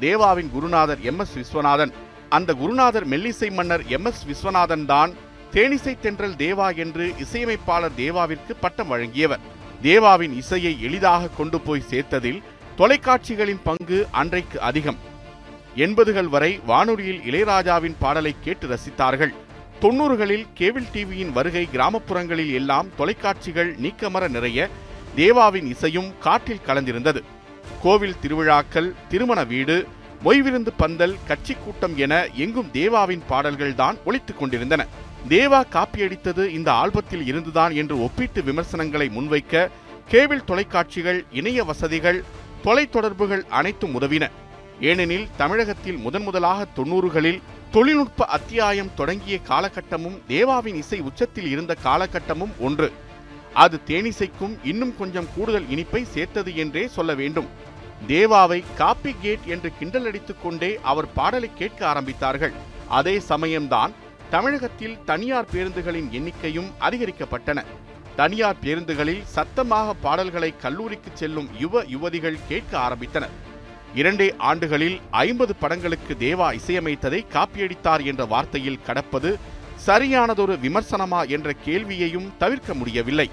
தேவாவின் 0.00 0.50
குருநாதர் 0.50 1.00
எம். 1.00 1.18
எஸ். 1.18 1.36
விஸ்வநாதன். 1.36 1.92
அந்த 2.28 2.54
குருநாதர் 2.54 3.08
மெல்லிசை 3.08 3.50
மன்னர் 3.52 3.86
எம். 3.86 4.04
எஸ். 4.04 4.26
விஸ்வநாதன் 4.26 4.86
தான் 4.86 5.12
தேனிசை 5.52 6.00
தென்றல் 6.00 6.34
தேவா 6.34 6.76
என்று 6.76 7.14
இசையமைப்பாளர் 7.18 7.96
தேவாவிற்கு 7.96 8.54
பட்டம் 8.60 8.88
வழங்கியவர். 8.88 9.56
தேவாவின் 9.82 10.36
இசையை 10.36 10.82
எளிதாக 10.82 11.28
கொண்டு 11.28 11.60
போய் 11.60 11.84
சேர்த்ததில் 11.90 12.42
தொலைக்காட்சிகளின் 12.76 13.60
பங்கு 13.64 14.06
அன்றைக்கு 14.10 14.60
அதிகம். 14.60 14.96
எண்பதுகள் 15.76 16.28
வரை 16.28 16.60
வானொலியில் 16.66 17.20
இளையராஜாவின் 17.20 17.94
பாடலை 17.98 18.34
கேட்டு 18.40 18.68
ரசித்தார்கள். 18.68 19.32
தொண்ணூறுகளில் 19.80 20.46
கேபிள் 20.54 20.88
டிவியின் 20.94 21.32
வருகை 21.32 21.68
கிராமப்புறங்களில் 21.72 22.52
எல்லாம் 22.52 22.88
தொலைக்காட்சிகள் 22.96 23.74
நீக்கமர 23.74 24.28
நிறைய 24.28 24.68
தேவாவின் 25.14 25.66
இசையும் 25.66 26.18
காற்றில் 26.20 26.64
கலந்திருந்தது. 26.66 27.22
கோவில் 27.82 28.18
திருவிழாக்கள் 28.20 28.94
திருமண 29.08 29.44
வீடு 29.44 29.88
மொய்விருந்து 30.22 30.72
பந்தல் 30.72 31.16
கட்சி 31.26 31.54
கூட்டம் 31.54 31.96
என 31.96 32.26
எங்கும் 32.26 32.70
தேவாவின் 32.70 33.22
பாடல்கள் 33.28 33.74
தான் 33.74 33.96
கொண்டிருந்தன. 34.38 34.86
தேவா 35.26 35.62
காப்பியடித்தது 35.72 36.46
இந்த 36.46 36.72
ஆல்பத்தில் 36.72 37.26
இருந்துதான் 37.26 37.74
என்று 37.74 38.02
ஒப்பீட்டு 38.02 38.44
விமர்சனங்களை 38.44 39.08
முன்வைக்க 39.08 39.68
கேபிள் 40.08 40.44
தொலைக்காட்சிகள் 40.44 41.24
இணைய 41.32 41.64
வசதிகள் 41.64 42.24
தொலைத்தொடர்புகள் 42.64 43.46
அனைத்தும் 43.48 44.00
உதவின. 44.00 44.30
ஏனெனில் 44.80 45.28
தமிழகத்தில் 45.36 45.96
முதன் 45.96 46.22
முதலாக 46.22 46.66
தொண்ணூறுகளில் 46.76 47.42
தொழில்நுட்ப 47.70 48.24
அத்தியாயம் 48.24 48.90
தொடங்கிய 48.94 49.38
காலகட்டமும் 49.48 50.18
தேவாவின் 50.26 50.74
இசை 50.74 51.00
உச்சத்தில் 51.00 51.50
இருந்த 51.50 51.76
காலகட்டமும் 51.84 52.52
ஒன்று. 52.58 52.92
அது 53.54 53.80
தேனிசைக்கும் 53.86 54.58
இன்னும் 54.64 54.94
கொஞ்சம் 54.98 55.28
கூடுதல் 55.36 55.64
இனிப்பை 55.64 56.02
சேர்த்தது 56.02 56.56
என்றே 56.56 56.86
சொல்ல 56.86 57.14
வேண்டும். 57.14 57.46
தேவாவை 58.08 58.64
காப்பி 58.76 59.14
கேட் 59.22 59.44
என்று 59.46 59.72
கிண்டல் 59.78 60.06
அடித்துக் 60.06 60.42
கொண்டே 60.42 60.78
அவர் 60.82 61.12
பாடலை 61.12 61.50
கேட்க 61.54 61.86
ஆரம்பித்தார்கள். 61.86 62.52
அதே 62.88 63.22
சமயம்தான் 63.28 63.90
தமிழகத்தில் 64.30 64.96
தனியார் 65.04 65.50
பேருந்துகளின் 65.52 66.08
எண்ணிக்கையும் 66.10 66.70
அதிகரிக்கப்பட்டன. 66.80 67.64
தனியார் 68.16 68.58
பேருந்துகளில் 68.62 69.22
சத்தமாக 69.24 69.94
பாடல்களை 69.94 70.56
கல்லூரிக்கு 70.56 71.10
செல்லும் 71.14 71.48
யுவ 71.60 71.82
யுவதிகள் 71.84 72.38
கேட்க 72.48 72.78
ஆரம்பித்தனர். 72.78 73.34
இரண்டே 73.94 74.34
ஆண்டுகளில் 74.36 75.00
ஐம்பது 75.10 75.56
படங்களுக்கு 75.56 76.14
தேவா 76.20 76.48
இசையமைத்ததை 76.52 77.20
காப்பியடித்தார் 77.34 78.04
என்ற 78.04 78.24
வார்த்தையில் 78.24 78.82
கடப்பது 78.86 79.38
சரியானதொரு 79.86 80.56
விமர்சனமா 80.64 81.28
என்ற 81.28 81.52
கேள்வியையும் 81.64 82.30
தவிர்க்க 82.38 82.74
முடியவில்லை. 82.74 83.30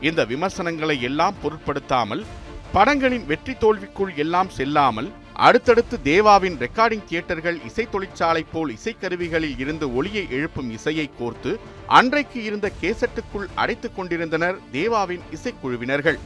இந்த 0.00 0.24
விமர்சனங்களை 0.24 1.02
எல்லாம் 1.02 1.34
பொருட்படுத்தாமல் 1.42 2.24
படங்களின் 2.72 3.26
வெற்றி 3.26 3.52
தோல்விக்குள் 3.52 4.14
எல்லாம் 4.14 4.48
செல்லாமல் 4.48 5.12
அடுத்தடுத்து 5.34 6.02
தேவாவின் 6.02 6.56
ரெக்கார்டிங் 6.58 7.04
தியேட்டர்கள் 7.10 7.64
இசை 7.64 7.88
தொழிற்சாலை 7.90 8.44
போல் 8.52 8.74
இசைக்கருவிகளில் 8.74 9.58
இருந்து 9.58 9.96
ஒளியை 9.96 10.26
எழுப்பும் 10.30 10.70
இசையை 10.70 11.10
கோர்த்து 11.20 11.56
அன்றைக்கு 11.86 12.42
இருந்த 12.44 12.70
கேசட்டுக்குள் 12.80 13.46
அடைத்துக் 13.54 13.96
கொண்டிருந்தனர் 13.96 14.58
தேவாவின் 14.72 15.20
இசைக்குழுவினர்கள் 15.32 16.18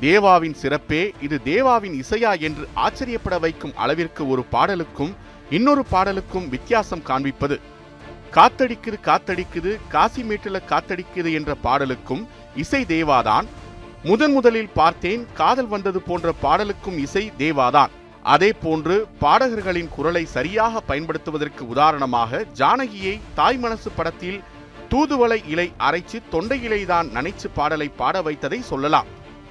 தேவாவின் 0.00 0.54
சிறப்பே 0.54 1.12
இது 1.20 1.42
தேவாவின் 1.42 2.02
இசையா 2.02 2.40
என்று 2.40 2.68
ஆச்சரியப்பட 2.74 3.38
வைக்கும் 3.38 3.76
அளவிற்கு 3.76 4.28
ஒரு 4.28 4.44
பாடலுக்கும் 4.52 5.14
இன்னொரு 5.50 5.84
பாடலுக்கும் 5.92 6.48
வித்தியாசம் 6.48 7.02
காண்பிப்பது. 7.02 7.60
காத்தடிக்குது 8.32 8.98
காத்தடிக்குது 9.04 9.78
காசிமேட்டுல 9.92 10.60
காத்தடிக்குது 10.68 11.32
என்ற 11.32 11.56
பாடலுக்கும் 11.64 12.26
இசை 12.56 12.84
தேவாதான். 12.84 13.46
முதன் 14.02 14.32
முதலில் 14.32 14.74
பார்த்தேன் 14.74 15.26
காதல் 15.34 15.66
வந்தது 15.66 16.00
போன்ற 16.00 16.34
பாடலுக்கும் 16.42 16.98
இசை 16.98 17.32
தேவாதான். 17.38 17.90
அதே 18.22 18.52
போன்று 18.52 19.06
பாடகர்களின் 19.18 19.88
குரலை 19.88 20.24
சரியாக 20.24 20.80
பயன்படுத்துவதற்கு 20.80 21.68
உதாரணமாக 21.68 22.44
ஜானகியை 22.56 23.20
தாய் 23.34 23.58
மனசு 23.58 23.90
படத்தில் 23.90 24.42
தூதுவளை 24.90 25.48
இலை 25.48 25.72
அரைச்சு 25.78 26.18
தொண்டையிலைதான் 26.32 27.08
நனைச்சு 27.14 27.48
பாடலை 27.54 27.88
பாட 27.88 28.22
வைத்ததை 28.22 28.60
சொல்லலாம். 28.60 29.06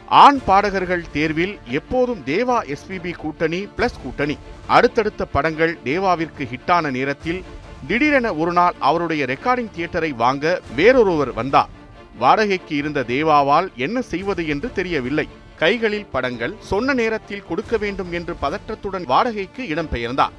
ஆண் 0.08 0.40
பாடகர்கள் 0.46 1.04
தேர்வில் 1.12 1.60
எப்போதும் 1.66 2.22
தேவா 2.26 2.76
எஸ்பிபி 2.76 3.12
கூட்டணி 3.12 3.68
பிளஸ் 3.78 4.02
கூட்டணி. 4.04 4.38
அடுத்தடுத்த 4.68 5.26
படங்கள் 5.26 5.78
தேவாவிற்கு 5.84 6.48
ஹிட்டான 6.54 6.92
நேரத்தில் 6.92 7.44
திடீரென 7.88 8.34
ஒரு 8.34 8.54
நாள் 8.54 8.74
அவருடைய 8.80 9.26
ரெக்கார்டிங் 9.26 9.74
தியேட்டரை 9.78 10.16
வாங்க 10.16 10.62
வேறொருவர் 10.76 11.34
வந்தார். 11.34 11.70
வாடகைக்கு 12.18 12.76
இருந்த 12.76 13.04
தேவாவால் 13.08 13.74
என்ன 13.76 14.02
செய்வது 14.02 14.48
என்று 14.48 14.72
தெரியவில்லை. 14.72 15.28
கைகளில் 15.62 16.12
படங்கள் 16.14 16.54
சொன்ன 16.70 16.94
நேரத்தில் 16.94 17.46
கொடுக்க 17.50 17.78
வேண்டும் 17.84 18.12
என்று 18.18 18.34
பதற்றத்துடன் 18.42 19.06
வாடகைக்கு 19.12 19.64
இடம்பெயர்ந்தார். 19.74 20.36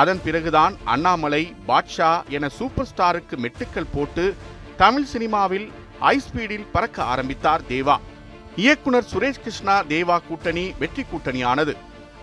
அதன் 0.00 0.20
பிறகுதான் 0.24 0.74
அண்ணாமலை 0.84 1.40
பாட்ஷா 1.68 2.10
என 2.36 2.48
சூப்பர் 2.58 2.88
ஸ்டாருக்கு 2.90 3.36
மெட்டுக்கள் 3.44 3.92
போட்டு 3.94 4.24
தமிழ் 4.76 5.08
சினிமாவில் 5.12 5.66
ஹை 6.00 6.16
ஸ்பீடில் 6.26 6.70
பறக்க 6.72 6.98
ஆரம்பித்தார் 7.12 7.64
தேவா. 7.68 7.96
இயக்குனர் 8.56 9.10
சுரேஷ் 9.12 9.42
கிருஷ்ணா 9.44 9.76
தேவா 9.94 10.16
கூட்டணி 10.28 10.64
வெற்றி 10.78 11.04
கூட்டணியானது. 11.12 11.74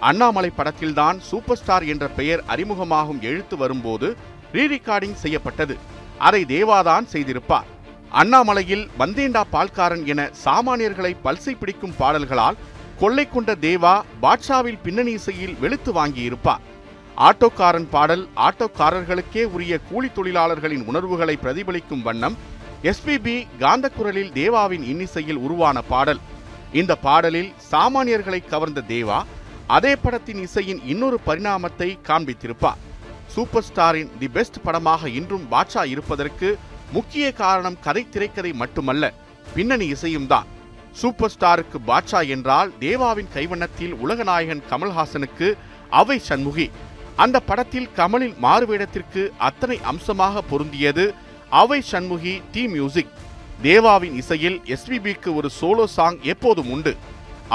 அண்ணாமலை 0.10 0.52
படத்தில்தான் 0.58 1.18
சூப்பர் 1.30 1.60
ஸ்டார் 1.62 1.86
என்ற 1.94 2.06
பெயர் 2.20 2.44
அறிமுகமாகும் 2.48 3.22
எழுத்து 3.30 3.58
வரும்போது 3.58 4.10
ரீரிகார்டிங் 4.54 5.20
செய்யப்பட்டது. 5.24 5.78
அதை 6.28 6.42
தேவாதான் 6.46 7.06
செய்திருப்பார். 7.14 7.70
அண்ணாமலையில் 8.20 8.84
வந்தேண்டா 9.00 9.42
பால்காரன் 9.52 10.04
என 10.12 10.22
சாமானியர்களை 10.46 11.12
பல்சை 11.26 11.54
பிடிக்கும் 11.60 11.96
பாடல்களால் 11.98 12.60
கொள்ளை 13.02 13.26
கொண்ட 13.30 13.52
தேவா 13.68 13.94
பாட்ஷாவில் 14.24 14.82
பின்னணி 14.84 15.12
இசையில் 15.12 15.56
வெளுத்து 15.62 15.92
வாங்கியிருப்பார். 15.94 16.64
ஆட்டோக்காரன் 17.28 17.88
பாடல் 17.90 18.24
ஆட்டோக்காரர்களுக்கே 18.48 19.44
உரிய 19.56 19.80
கூலி 19.90 20.10
தொழிலாளர்களின் 20.18 20.84
உணர்வுகளை 20.90 21.36
பிரதிபலிக்கும் 21.44 22.04
வண்ணம் 22.08 22.36
எஸ்பிபி 22.84 23.36
காந்த 23.60 23.90
குரலில் 23.90 24.32
தேவாவின் 24.32 24.86
இன்னிசையில் 24.92 25.42
உருவான 25.46 25.82
பாடல். 25.82 26.22
இந்த 26.74 26.96
பாடலில் 26.96 27.52
சாமானியர்களை 27.72 28.42
கவர்ந்த 28.54 28.84
தேவா 28.88 29.20
அதே 29.78 29.94
படத்தின் 29.96 30.42
இசையின் 30.48 30.82
இன்னொரு 30.86 31.20
பரிணாமத்தை 31.26 31.90
காண்பித்திருப்பார். 32.10 32.82
சூப்பர் 33.36 33.66
ஸ்டாரின் 33.68 34.10
தி 34.20 34.28
பெஸ்ட் 34.28 34.62
படமாக 34.64 35.10
இன்றும் 35.10 35.48
பாட்ஷா 35.52 35.86
இருப்பதற்கு 35.86 36.50
முக்கிய 36.96 37.26
காரணம் 37.42 37.78
கதை 37.86 38.04
திரைக்கதை 38.14 38.54
மட்டுமல்ல 38.62 39.14
பின்னணி 39.56 39.86
இசையும் 39.96 40.28
தான். 40.28 40.48
சூப்பர் 41.00 41.34
ஸ்டாருக்கு 41.34 41.78
பாட்ஷா 41.90 42.22
என்றால் 42.36 42.72
தேவாவின் 42.80 43.30
கைவண்ணத்தில் 43.36 43.94
உலகநாயகன் 44.04 44.64
கமல்ஹாசனுக்கு 44.72 45.48
அவை 46.02 46.18
சண்முகி. 46.30 46.68
அந்த 47.24 47.38
படத்தில் 47.40 47.90
கமலின் 47.98 48.36
மாறுவேடத்திற்கு 48.46 49.24
அத்தனை 49.48 49.78
அம்சமாக 49.92 50.44
பொருந்தியது 50.52 51.06
அவை 51.62 51.80
சண்முகி 51.92 52.36
டி 52.52 52.68
மியூசிக். 52.68 53.16
தேவாவின் 53.62 54.16
இசையில் 54.22 54.62
எஸ்பிபிக்கு 54.76 55.30
ஒரு 55.40 55.50
சோலோ 55.60 55.86
சாங் 55.96 56.20
எப்போதும் 56.34 56.70
உண்டு. 56.76 56.94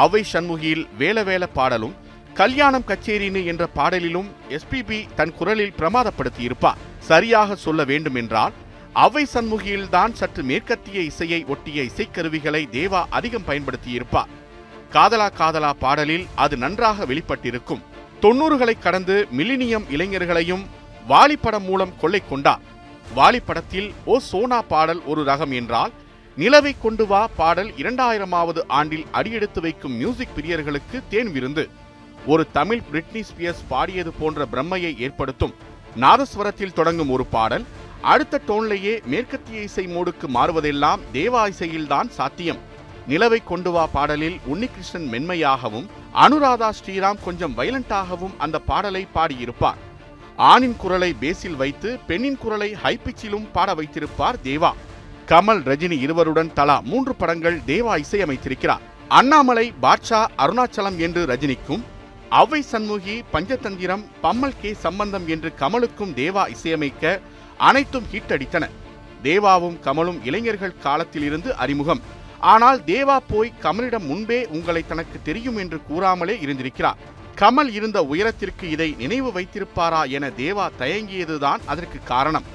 அவை 0.04 0.20
சண்முகியில் 0.32 0.84
வேல 0.98 1.24
வேல 1.28 1.44
பாடலும் 1.58 1.94
கல்யாணம் 2.40 2.84
கச்சேரினு 2.88 3.42
என்ற 3.50 3.64
பாடலிலும் 3.76 4.28
எஸ்பிபி 4.56 4.98
தன் 5.18 5.34
குரலில் 5.38 5.76
பிரமாதப்படுத்தியிருப்பார் 5.78 6.80
சரியாக 7.10 7.56
சொல்ல 7.64 7.84
வேண்டுமென்றால் 7.90 8.54
அவை 9.04 9.26
சண்முகியில்தான் 9.34 10.12
சற்று 10.12 10.42
மேற்கத்திய 10.42 11.00
இசையை 11.00 11.44
ஒட்டிய 11.44 11.82
இசைக்கருவிகளை 11.82 12.60
தேவா 12.76 13.04
அதிகம் 13.10 13.44
பயன்படுத்தியிருப்பார். 13.46 14.30
காதலா 14.92 15.26
காதலா 15.38 15.70
பாடலில் 15.72 16.26
அது 16.34 16.56
நன்றாக 16.56 17.06
வெளிப்பட்டிருக்கும். 17.06 17.82
தொன்னூறுகளை 18.22 18.74
கடந்து 18.78 19.28
மில்லினியம் 19.36 19.86
இளைஞர்களையும் 19.90 20.64
வாலிப்படம் 21.08 21.66
மூலம் 21.68 21.94
கொள்ளை 22.00 22.22
கொண்டார். 22.28 22.60
வாலிப்படத்தில் 23.16 23.92
ஓ 24.04 24.18
சோனா 24.18 24.62
பாடல் 24.62 25.02
ஒரு 25.04 25.22
ரகம் 25.22 25.54
என்றால் 25.54 25.92
நிலவை 26.36 26.74
கொண்டு 26.80 27.06
வா 27.06 27.28
பாடல் 27.36 27.72
இரண்டாயிரமாவது 27.72 28.58
ஆண்டில் 28.68 29.06
அடியெடுத்து 29.12 29.60
வைக்கும் 29.60 29.96
மியூசிக் 29.96 30.36
பிரியர்களுக்கு 30.36 31.00
தேன் 31.08 31.32
விருந்து. 31.32 31.68
ஒரு 32.26 32.46
தமிழ் 32.52 32.82
பிரிட்னி 32.92 33.22
ஸ்பியர்ஸ் 33.30 33.66
பாடியது 33.68 34.12
போன்ற 34.12 34.46
பிரம்மையை 34.52 34.98
ஏற்படுத்தும். 34.98 35.54
நாதஸ்வரத்தில் 36.00 36.78
தொடங்கும் 36.78 37.10
ஒரு 37.10 37.26
பாடல் 37.26 37.66
அடுத்த 38.02 38.40
டோன்லேயே 38.48 38.94
மேற்கத்திய 39.06 39.62
இசை 39.62 39.84
மோடுக்கு 39.86 40.26
மாறுவதெல்லாம் 40.28 41.00
தேவா 41.12 41.42
இசையில்தான் 41.52 42.08
சாத்தியம். 42.08 42.60
நிலவை 43.08 43.40
கொண்டு 43.44 43.70
வா 43.70 43.86
பாடலில் 43.86 44.38
உன்னிகிருஷ்ணன் 44.52 45.08
மென்மையாகவும் 45.12 45.88
அனுராதா 46.24 46.70
ஸ்ரீராம் 46.78 47.22
கொஞ்சம் 47.24 47.56
வைலண்டாகவும் 47.58 48.34
அந்த 48.38 48.58
பாடலை 48.58 49.06
பாடியிருப்பார். 49.14 49.80
ஆணின் 50.36 50.76
குரலை 50.76 51.14
பேஸில் 51.20 51.56
வைத்து 51.56 51.98
பெண்ணின் 52.06 52.38
குரலை 52.38 52.76
ஹைபிச்சிலும் 52.84 53.46
பாட 53.52 53.74
வைத்திருப்பார் 53.74 54.38
தேவா. 54.42 54.72
கமல் 55.30 55.62
ரஜினி 55.68 55.96
இருவருடன் 55.98 56.52
தலா 56.52 56.80
மூன்று 56.80 57.14
படங்கள் 57.14 57.60
தேவா 57.66 57.94
இசையமைத்திருக்கிறார் 58.04 58.84
அண்ணாமலை 59.08 59.72
பாட்ஷா 59.82 60.26
அருணாச்சலம் 60.42 60.98
என்று 60.98 61.26
ரஜினிக்கும் 61.26 61.82
அவ்வை 62.30 62.60
சண்முகி 62.72 63.22
பஞ்சதந்திரம் 63.32 64.04
பம்மல் 64.20 64.56
கே 64.62 64.74
சம்பந்தம் 64.84 65.26
என்று 65.28 65.52
கமலுக்கும் 65.60 66.14
தேவா 66.14 66.44
இசையமைக்க 66.54 67.20
அனைத்தும் 67.58 68.06
ஹிட் 68.12 68.32
அடித்தன 68.34 68.64
தேவாவும் 69.22 69.76
கமலும் 69.84 70.18
இளைஞர்கள் 70.24 70.80
காலத்தில் 70.82 71.22
இருந்து 71.22 71.54
அறிமுகம். 71.54 72.02
ஆனால் 72.52 72.78
தேவா 72.86 73.16
போய் 73.28 73.52
கமலிடம் 73.62 74.06
முன்பே 74.10 74.46
உங்களை 74.46 74.82
தனக்கு 74.86 75.18
தெரியும் 75.22 75.56
என்று 75.56 75.78
கூறாமலே 75.88 76.34
இருந்திருக்கிறார். 76.44 76.98
கமல் 77.40 77.70
இருந்த 77.78 77.98
உயரத்திற்கு 78.02 78.70
இதை 78.70 78.94
நினைவு 78.98 79.30
வைத்திருப்பாரா 79.36 80.02
என 80.16 80.28
தேவா 80.28 80.66
தயங்கியதுதான் 80.80 81.64
அதற்கு 81.66 81.98
காரணம். 82.04 82.46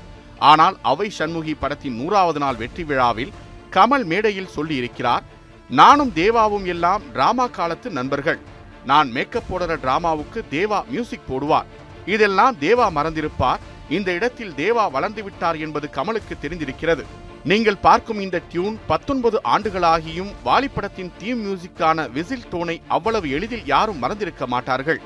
ஆனால் 0.51 0.77
அவை 0.91 1.07
சண்முகி 1.17 1.55
படத்தின் 1.59 1.95
நூறாவது 1.95 2.39
நாள் 2.39 2.55
வெற்றி 2.55 2.83
விழாவில் 2.83 3.33
கமல் 3.75 4.05
மேடையில் 4.11 4.53
சொல்லியிருக்கிறார் 4.55 5.25
நானும் 5.69 6.13
தேவாவும் 6.15 6.65
எல்லாம் 6.65 7.03
டிராமா 7.13 7.47
காலத்து 7.47 7.89
நண்பர்கள். 7.89 8.39
நான் 8.85 9.11
மேக்கப் 9.11 9.49
போடுற 9.49 9.77
டிராமாவுக்கு 9.83 10.39
தேவா 10.51 10.79
மியூசிக் 10.87 11.29
போடுவார். 11.29 11.69
இதெல்லாம் 12.05 12.55
தேவா 12.59 12.87
மறந்திருப்பார். 12.97 13.61
இந்த 13.97 14.09
இடத்தில் 14.17 14.55
தேவா 14.61 14.83
வளர்ந்து 14.95 15.21
விட்டார் 15.25 15.57
என்பது 15.65 15.87
கமலுக்கு 15.97 16.35
தெரிந்திருக்கிறது. 16.43 17.03
நீங்கள் 17.51 17.83
பார்க்கும் 17.85 18.19
இந்த 18.25 18.37
டியூன் 18.51 18.75
பத்தொன்பது 18.91 19.37
ஆண்டுகளாகியும் 19.53 20.31
வாலிப்படத்தின் 20.47 21.11
தீம் 21.21 21.39
மியூசிக்கான 21.45 22.05
விசில் 22.17 22.45
டோனை 22.51 22.75
அவ்வளவு 22.95 23.27
எளிதில் 23.37 23.65
யாரும் 23.73 24.01
மறந்திருக்க 24.03 24.45
மாட்டார்கள். 24.53 24.99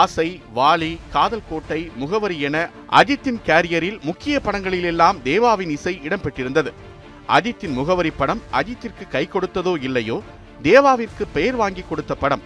ஆசை 0.00 0.28
வாலி 0.56 0.90
காதல் 1.14 1.46
கோட்டை 1.48 1.80
முகவரி 2.02 2.36
என 2.48 2.56
அஜித்தின் 3.00 3.40
கேரியரில் 3.48 3.98
முக்கிய 4.08 4.36
படங்களிலெல்லாம் 4.46 5.20
தேவாவின் 5.28 5.72
இசை 5.76 5.94
இடம்பெற்றிருந்தது. 6.08 6.72
அஜித்தின் 7.36 7.74
முகவரி 7.78 8.12
படம் 8.20 8.42
அஜித்திற்கு 8.60 9.06
கை 9.14 9.24
கொடுத்ததோ 9.32 9.74
இல்லையோ 9.88 10.18
தேவாவிற்கு 10.68 11.24
பெயர் 11.36 11.58
வாங்கி 11.62 11.84
கொடுத்த 11.88 12.14
படம். 12.22 12.44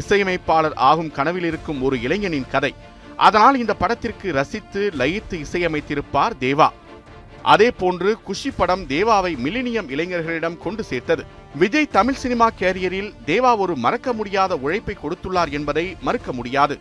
இசையமைப்பாளர் 0.00 0.76
ஆகும் 0.90 1.12
கனவில் 1.18 1.46
இருக்கும் 1.50 1.80
ஒரு 1.86 1.96
இளைஞனின் 2.06 2.50
கதை. 2.54 2.72
அதனால் 3.16 3.58
இந்த 3.58 3.74
படத்திற்கு 3.74 4.32
ரசித்து 4.32 4.92
லயித்து 4.98 5.44
இசையமைத்திருப்பார் 5.44 6.32
தேவா. 6.40 6.68
அதே 7.42 7.70
போன்று 7.70 8.18
குஷி 8.22 8.50
படம் 8.50 8.82
தேவாவை 8.86 9.36
மில்லினியம் 9.36 9.88
இளைஞர்களிடம் 9.88 10.56
கொண்டு 10.56 10.84
சேர்த்தது. 10.84 11.24
விஜய் 11.54 11.88
தமிழ் 11.88 12.14
சினிமா 12.14 12.50
கேரியரில் 12.58 13.12
தேவா 13.26 13.56
ஒரு 13.56 13.76
மறக்க 13.76 14.12
முடியாத 14.12 14.56
உழைப்பை 14.56 14.96
கொடுத்துள்ளார் 15.02 15.50
என்பதை 15.50 15.96
மறுக்க 16.00 16.32
முடியாது. 16.32 16.78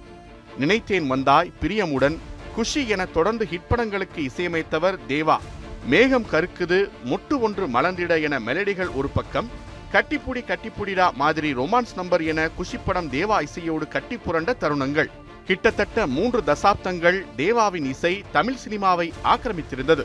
நினைத்தேன் 0.58 1.08
வந்தாய் 1.08 1.52
பிரியமுடன் 1.62 2.18
குஷி 2.56 2.88
என 2.88 3.06
தொடர்ந்து 3.06 3.48
ஹிட் 3.52 3.70
படங்களுக்கு 3.70 4.24
இசையமைத்தவர் 4.24 4.98
தேவா. 5.08 5.38
மேகம் 5.86 6.26
கருக்குது 6.32 6.90
முட்டு 7.06 7.40
ஒன்று 7.40 7.68
மலர்ந்திட 7.68 8.22
என 8.22 8.40
மெலடிகள் 8.40 8.94
ஒரு 8.94 9.10
பக்கம் 9.10 9.50
கட்டிப்புடி 9.94 10.42
கட்டிப்புடிடா 10.48 11.14
மாதிரி 11.14 11.54
ரொமான்ஸ் 11.54 11.96
நம்பர் 11.96 12.24
என 12.24 12.50
குஷி 12.50 12.78
படம் 12.78 13.12
தேவா 13.12 13.42
இசையோடு 13.42 13.88
கட்டி 13.88 14.18
புரண்ட 14.18 14.56
தருணங்கள். 14.60 15.10
கிட்டத்தட்ட 15.46 16.08
மூன்று 16.08 16.44
தசாப்தங்கள் 16.46 17.26
தேவாவின் 17.36 17.86
இசை 17.86 18.24
தமிழ் 18.32 18.58
சினிமாவை 18.66 19.12
ஆக்கிரமித்திருந்தது. 19.24 20.04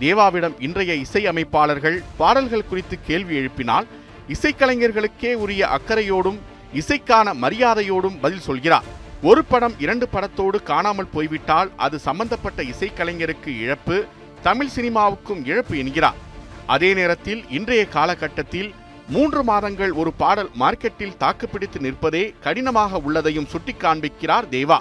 தேவாவிடம் 0.00 0.54
இன்றைய 0.58 0.94
இசை 0.94 1.26
அமைப்பாளர்கள் 1.26 2.02
பாடல்கள் 2.16 2.68
குறித்து 2.68 2.98
கேள்வி 3.06 3.36
எழுப்பினால் 3.36 3.86
இசைக்கலைஞர்களுக்கே 4.28 5.34
உரிய 5.34 5.66
அக்கறையோடும் 5.66 6.38
இசைக்கான 6.74 7.34
மரியாதையோடும் 7.34 8.20
பதில் 8.20 8.40
சொல்கிறார். 8.40 8.84
ஒரு 9.22 9.44
படம் 9.44 9.74
இரண்டு 9.78 10.08
படத்தோடு 10.12 10.62
காணாமல் 10.62 11.12
போய்விட்டால் 11.12 11.70
அது 11.76 11.98
சம்பந்தப்பட்ட 11.98 12.62
இசைக்கலைஞருக்கு 12.62 13.50
இழப்பு 13.58 14.04
தமிழ் 14.42 14.72
சினிமாவுக்கும் 14.76 15.44
இழப்பு 15.44 15.78
என்கிறார். 15.78 16.20
அதே 16.66 16.94
நேரத்தில் 16.94 17.50
இன்றைய 17.50 17.86
காலகட்டத்தில் 17.86 18.74
மூன்று 19.12 19.44
மாதங்கள் 19.44 19.92
ஒரு 19.92 20.12
பாடல் 20.12 20.50
மார்க்கெட்டில் 20.60 21.16
தாக்குப்பிடித்து 21.16 21.78
நிற்பதே 21.80 22.34
கடினமாக 22.40 23.00
உள்ளதையும் 23.06 23.46
சுட்டி 23.46 23.72
காண்பிக்கிறார் 23.72 24.46
தேவா. 24.50 24.78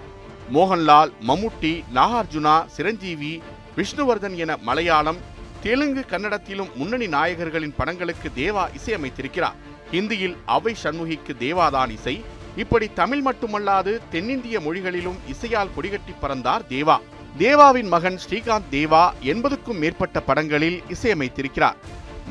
மோகன்லால் 0.54 1.12
மம்முட்டி 1.28 1.84
நாகார்ஜுனா 1.96 2.66
சிரஞ்சீவி 2.66 3.42
விஷ்ணுவர்தன் 3.78 4.36
என 4.36 4.58
மலையாளம் 4.58 5.18
தெலுங்கு 5.62 6.06
கன்னடத்திலும் 6.10 6.74
முன்னணி 6.76 7.08
நாயகர்களின் 7.08 7.76
படங்களுக்கு 7.78 8.30
தேவா 8.36 8.64
இசையமைத்திருக்கிறார். 8.78 9.58
ஹிந்தியில் 9.92 10.38
அவை 10.46 10.76
சண்முகிக்கு 10.84 11.36
தேவாதான் 11.40 11.90
இசை. 11.90 12.24
இப்படி 12.56 12.90
தமிழ் 12.94 13.24
மட்டுமல்லாது 13.26 14.00
தென்னிந்திய 14.12 14.60
மொழிகளிலும் 14.60 15.20
இசையால் 15.28 15.76
கொடிகட்டி 15.78 16.16
பறந்தார் 16.22 16.62
தேவா. 16.70 16.98
தேவாவின் 17.38 17.88
மகன் 17.88 18.20
ஸ்ரீகாந்த் 18.30 18.72
தேவா 18.72 19.12
எண்பதுக்கும் 19.24 19.80
மேற்பட்ட 19.80 20.22
படங்களில் 20.22 20.84
இசையமைத்திருக்கிறார். 20.90 21.76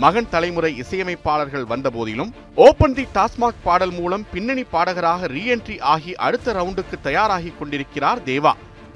மகன் 0.03 0.29
தலைமுறை 0.31 0.71
இசையமைப்பாளர்கள் 0.81 1.65
வந்தபோதிலும் 1.65 2.31
ஓபன் 2.55 2.95
தி 2.95 3.05
டாஸ்மாக் 3.15 3.63
பாடல் 3.63 3.91
மூலம் 3.91 4.25
பின்னணி 4.33 4.63
பாடகராக 4.65 5.27
ரீஎன்ட்ரி 5.27 5.77
ஆகி 5.95 6.13
அடுத்த 6.27 6.53
ரவுண்டுக்கு 6.53 6.97
தயாராகி 7.03 7.53
கொண்டிருக்கிறார் 7.59 8.21
தேவா. 8.23 8.53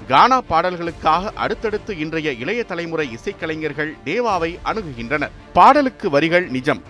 கானா 0.07 0.41
பாடல்களுக்காக 0.49 1.31
அடுத்தடுத்து 1.33 1.97
இன்றைய 1.97 2.31
இளைய 2.33 2.63
தலைமுறை 2.63 3.07
இசைக்கலைஞர்கள் 3.17 3.91
தேவாவை 4.05 4.51
அணுகுகின்றனர். 4.65 5.35
பாடலுக்கு 5.53 6.09
வரிகள் 6.09 6.47
நிஜம் 6.47 6.81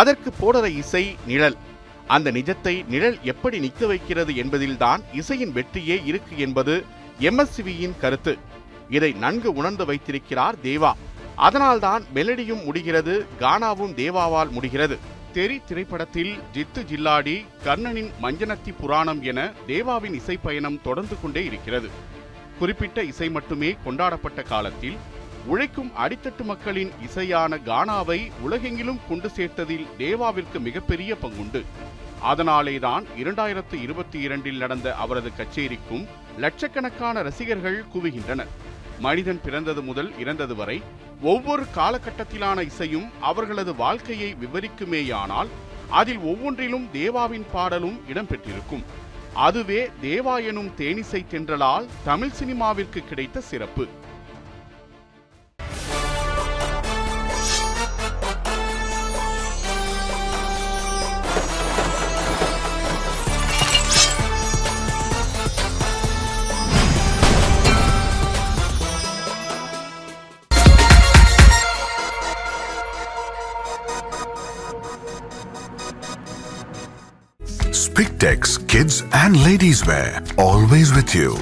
அதற்கு 0.00 0.32
போடுற 0.40 0.64
இசை 0.76 1.04
நிழல். 1.26 1.56
அந்த 2.06 2.30
நிஜத்தை 2.38 2.74
நிழல் 2.88 3.18
எப்படி 3.22 3.58
நிற்க 3.58 3.86
வைக்கிறது 3.86 4.36
என்பதில்தான் 4.36 5.02
இசையின் 5.12 5.52
வெற்றியே 5.52 5.98
இருக்கு 6.04 6.38
என்பது 6.38 6.84
எம்எஸ்சிவியின் 7.20 7.98
கருத்து. 8.00 8.38
இதை 8.90 9.12
நன்கு 9.12 9.52
உணர்ந்து 9.52 9.84
வைத்திருக்கிறார் 9.84 10.54
தேவா. 10.62 10.92
அதனால்தான் 11.36 12.04
மெலடியும் 12.14 12.64
முடிகிறது 12.64 13.26
கானாவும் 13.40 13.94
தேவாவால் 13.94 14.50
முடிகிறது. 14.50 14.98
தெரி 15.32 15.60
திரைப்படத்தில் 15.66 16.38
ஜித்து 16.54 16.78
ஜில்லாடி 16.78 17.44
கர்ணனின் 17.64 18.10
மஞ்சனத்தி 18.22 18.74
புராணம் 18.80 19.22
என 19.22 19.52
தேவாவின் 19.66 20.14
இசை 20.14 20.36
பயணம் 20.36 20.82
தொடர்ந்து 20.82 21.20
கொண்டே 21.22 21.44
இருக்கிறது. 21.44 21.88
குறிப்பிட்ட 22.58 23.02
இசை 23.02 23.30
மட்டுமே 23.30 23.76
கொண்டாடப்பட்ட 23.84 24.42
காலத்தில் 24.42 24.96
உழைக்கும் 25.46 25.90
அடித்தட்டு 25.98 26.44
மக்களின் 26.44 26.92
இசையான 27.06 27.58
கானாவை 27.66 28.30
உலகெங்கிலும் 28.50 29.00
கொண்டு 29.08 29.28
சேர்த்ததில் 29.28 29.86
தேவாவிற்கு 29.98 30.58
மிகப்பெரிய 30.58 31.16
பங்குண்டு. 31.22 31.64
அதனாலேதான் 32.20 33.04
இரண்டாயிரத்து 33.16 33.74
இருபத்தி 33.82 34.20
இரண்டில் 34.20 34.56
நடந்த 34.56 34.94
அவரது 34.94 35.30
கச்சேரிக்கும் 35.38 36.06
லட்சக்கணக்கான 36.38 37.22
ரசிகர்கள் 37.22 37.84
குவிகின்றனர். 37.94 38.48
மனிதன் 38.98 39.40
பிறந்தது 39.44 39.82
முதல் 39.82 40.18
இறந்தது 40.18 40.54
வரை 40.54 40.82
ஒவ்வொரு 41.20 41.64
காலகட்டத்திலான 41.74 42.60
இசையும் 42.60 43.10
அவர்களது 43.20 43.74
வாழ்க்கையை 43.74 44.36
விவரிக்குமேயானால் 44.40 45.48
அதில் 45.90 46.18
ஒவ்வொன்றிலும் 46.18 46.88
தேவாவின் 46.92 47.46
பாடலும் 47.52 48.00
இடம்பெற்றிருக்கும். 48.08 48.84
அதுவே 49.34 49.90
தேவா 50.02 50.44
எனும் 50.44 50.72
தேனிசை 50.76 51.24
தென்றலால் 51.30 51.86
தமிழ் 52.04 52.30
சினிமாவிற்கு 52.38 53.06
கிடைத்த 53.08 53.40
சிறப்பு. 53.40 53.86
Kids 78.76 79.02
and 79.14 79.42
Ladies 79.42 79.86
Wear. 79.86 80.22
Always 80.36 80.92
with 80.92 81.14
you. 81.14 81.34